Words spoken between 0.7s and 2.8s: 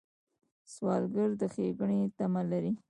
سوالګر د ښېګڼې تمه لري